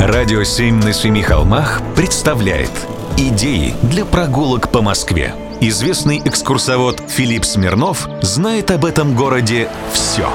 Радио 0.00 0.44
«Семь 0.44 0.82
на 0.82 0.94
семи 0.94 1.20
холмах» 1.20 1.82
представляет 1.94 2.70
Идеи 3.18 3.74
для 3.82 4.06
прогулок 4.06 4.72
по 4.72 4.80
Москве. 4.80 5.34
Известный 5.60 6.22
экскурсовод 6.24 7.02
Филипп 7.06 7.44
Смирнов 7.44 8.08
знает 8.22 8.70
об 8.70 8.86
этом 8.86 9.14
городе 9.14 9.68
все. 9.92 10.26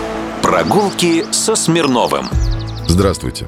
Прогулки 0.44 1.26
со 1.32 1.56
Смирновым. 1.56 2.30
Здравствуйте. 2.88 3.48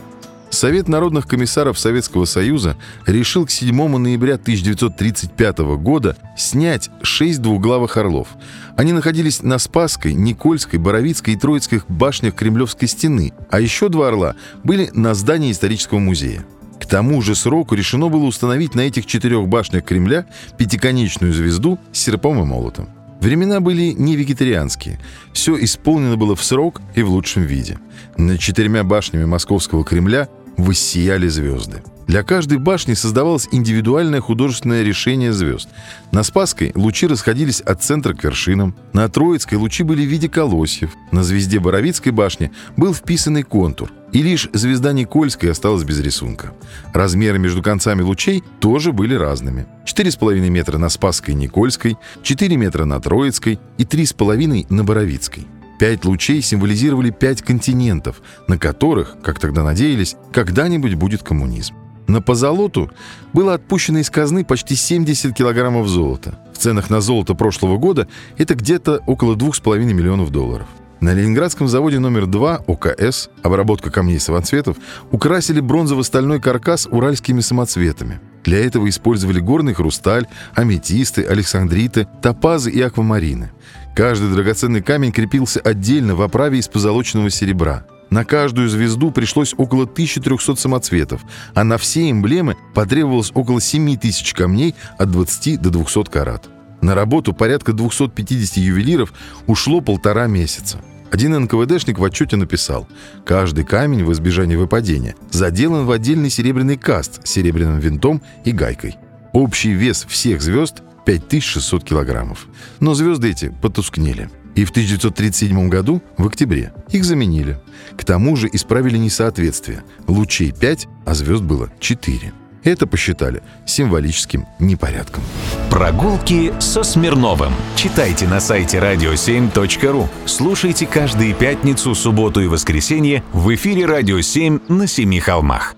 Совет 0.57 0.87
народных 0.87 1.27
комиссаров 1.27 1.77
Советского 1.77 2.25
Союза 2.25 2.77
решил 3.05 3.45
к 3.45 3.51
7 3.51 3.97
ноября 3.99 4.35
1935 4.35 5.59
года 5.77 6.17
снять 6.35 6.89
шесть 7.03 7.43
двуглавых 7.43 7.95
орлов. 7.95 8.29
Они 8.75 8.91
находились 8.91 9.43
на 9.43 9.59
Спасской, 9.59 10.15
Никольской, 10.15 10.79
Боровицкой 10.79 11.35
и 11.35 11.37
Троицких 11.37 11.85
башнях 11.87 12.33
Кремлевской 12.33 12.87
стены, 12.87 13.33
а 13.51 13.59
еще 13.59 13.87
два 13.89 14.07
орла 14.07 14.35
были 14.63 14.89
на 14.95 15.13
здании 15.13 15.51
исторического 15.51 15.99
музея. 15.99 16.43
К 16.81 16.87
тому 16.87 17.21
же 17.21 17.35
сроку 17.35 17.75
решено 17.75 18.09
было 18.09 18.23
установить 18.23 18.73
на 18.73 18.81
этих 18.81 19.05
четырех 19.05 19.47
башнях 19.47 19.85
Кремля 19.85 20.25
пятиконечную 20.57 21.33
звезду 21.33 21.77
с 21.91 21.99
серпом 21.99 22.41
и 22.41 22.45
молотом. 22.45 22.89
Времена 23.21 23.59
были 23.59 23.91
не 23.91 24.15
вегетарианские. 24.15 24.99
Все 25.33 25.61
исполнено 25.63 26.17
было 26.17 26.35
в 26.35 26.43
срок 26.43 26.81
и 26.95 27.01
в 27.01 27.09
лучшем 27.09 27.43
виде. 27.43 27.79
Над 28.15 28.39
четырьмя 28.39 28.83
башнями 28.83 29.25
Московского 29.25 29.83
Кремля 29.83 30.29
воссияли 30.57 31.27
звезды. 31.27 31.83
Для 32.07 32.23
каждой 32.23 32.57
башни 32.57 32.93
создавалось 32.93 33.49
индивидуальное 33.51 34.21
художественное 34.21 34.81
решение 34.81 35.33
звезд. 35.33 35.67
На 36.13 36.23
Спасской 36.23 36.71
лучи 36.73 37.05
расходились 37.05 37.59
от 37.59 37.83
центра 37.83 38.13
к 38.13 38.23
вершинам, 38.23 38.75
на 38.93 39.09
Троицкой 39.09 39.57
лучи 39.57 39.83
были 39.83 40.05
в 40.05 40.09
виде 40.09 40.29
колосьев, 40.29 40.91
на 41.11 41.21
звезде 41.23 41.59
Боровицкой 41.59 42.13
башни 42.13 42.51
был 42.77 42.93
вписанный 42.93 43.43
контур, 43.43 43.91
и 44.13 44.21
лишь 44.21 44.49
звезда 44.53 44.93
Никольской 44.93 45.51
осталась 45.51 45.83
без 45.83 45.99
рисунка. 45.99 46.53
Размеры 46.93 47.39
между 47.39 47.61
концами 47.61 48.03
лучей 48.03 48.41
тоже 48.61 48.93
были 48.93 49.13
разными. 49.13 49.67
4,5 49.85 50.49
метра 50.49 50.77
на 50.77 50.87
Спасской 50.87 51.33
и 51.33 51.37
Никольской, 51.37 51.97
4 52.23 52.55
метра 52.55 52.85
на 52.85 53.01
Троицкой 53.01 53.59
и 53.77 53.83
3,5 53.83 54.67
на 54.69 54.85
Боровицкой. 54.85 55.45
Пять 55.79 56.05
лучей 56.05 56.41
символизировали 56.41 57.11
пять 57.11 57.41
континентов, 57.41 58.21
на 58.47 58.57
которых, 58.57 59.17
как 59.21 59.39
тогда 59.39 59.63
надеялись, 59.63 60.15
когда-нибудь 60.31 60.95
будет 60.95 61.21
коммунизм. 61.21 61.75
На 62.07 62.21
позолоту 62.21 62.89
было 63.33 63.53
отпущено 63.53 63.99
из 63.99 64.09
казны 64.09 64.45
почти 64.45 64.75
70 64.75 65.35
килограммов 65.35 65.87
золота. 65.87 66.39
В 66.53 66.57
ценах 66.57 66.89
на 66.89 67.01
золото 67.01 67.35
прошлого 67.35 67.77
года 67.77 68.07
это 68.37 68.55
где-то 68.55 69.03
около 69.05 69.35
2,5 69.35 69.77
миллионов 69.93 70.31
долларов. 70.31 70.67
На 70.99 71.13
Ленинградском 71.13 71.67
заводе 71.67 71.99
номер 71.99 72.25
2 72.25 72.63
ОКС 72.65 73.29
«Обработка 73.43 73.91
камней 73.91 74.19
самоцветов» 74.19 74.77
украсили 75.11 75.59
бронзово-стальной 75.59 76.41
каркас 76.41 76.87
уральскими 76.89 77.41
самоцветами. 77.41 78.19
Для 78.43 78.65
этого 78.65 78.89
использовали 78.89 79.39
горный 79.39 79.75
хрусталь, 79.75 80.25
аметисты, 80.55 81.23
александриты, 81.23 82.07
топазы 82.21 82.71
и 82.71 82.81
аквамарины. 82.81 83.51
Каждый 83.97 84.29
драгоценный 84.29 84.83
камень 84.83 85.11
крепился 85.11 85.59
отдельно 85.59 86.13
в 86.13 86.21
оправе 86.21 86.59
из 86.59 86.67
позолоченного 86.67 87.31
серебра. 87.31 87.83
На 88.11 88.25
каждую 88.25 88.69
звезду 88.69 89.09
пришлось 89.09 89.55
около 89.57 89.85
1300 89.85 90.55
самоцветов, 90.55 91.23
а 91.55 91.63
на 91.63 91.79
все 91.79 92.11
эмблемы 92.11 92.57
потребовалось 92.75 93.31
около 93.33 93.59
7000 93.59 94.33
камней 94.33 94.75
от 94.99 95.09
20 95.09 95.59
до 95.59 95.71
200 95.71 96.11
карат. 96.11 96.47
На 96.79 96.93
работу 96.93 97.33
порядка 97.33 97.73
250 97.73 98.57
ювелиров 98.57 99.13
ушло 99.47 99.81
полтора 99.81 100.27
месяца. 100.27 100.79
Один 101.11 101.33
НКВДшник 101.33 101.97
в 101.97 102.03
отчете 102.03 102.35
написал, 102.35 102.87
каждый 103.25 103.65
камень 103.65 104.05
в 104.05 104.13
избежание 104.13 104.59
выпадения 104.59 105.15
заделан 105.31 105.87
в 105.87 105.91
отдельный 105.91 106.29
серебряный 106.29 106.77
каст 106.77 107.25
с 107.25 107.31
серебряным 107.31 107.79
винтом 107.79 108.21
и 108.45 108.51
гайкой. 108.51 108.97
Общий 109.33 109.71
вес 109.71 110.05
всех 110.07 110.43
звезд 110.43 110.83
5600 111.07 111.85
килограммов. 111.85 112.47
Но 112.81 112.93
звезды 112.93 113.31
эти 113.31 113.55
потускнели. 113.61 114.29
И 114.55 114.65
в 114.65 114.71
1937 114.71 115.69
году, 115.69 116.01
в 116.17 116.27
октябре, 116.27 116.73
их 116.89 117.05
заменили. 117.05 117.59
К 117.97 118.03
тому 118.03 118.35
же 118.35 118.49
исправили 118.51 118.97
несоответствие. 118.97 119.83
Лучей 120.07 120.51
5, 120.51 120.87
а 121.05 121.13
звезд 121.13 121.43
было 121.43 121.69
4. 121.79 122.33
Это 122.63 122.87
посчитали 122.87 123.41
символическим 123.65 124.45
непорядком. 124.59 125.23
Прогулки 125.69 126.51
со 126.59 126.83
Смирновым. 126.83 127.53
Читайте 127.77 128.27
на 128.27 128.41
сайте 128.41 128.79
radio7.ru. 128.79 130.09
Слушайте 130.25 130.85
каждые 130.85 131.33
пятницу, 131.33 131.95
субботу 131.95 132.41
и 132.41 132.47
воскресенье 132.47 133.23
в 133.31 133.55
эфире 133.55 133.85
«Радио 133.85 134.17
7» 134.17 134.61
на 134.67 134.87
Семи 134.87 135.21
холмах. 135.21 135.76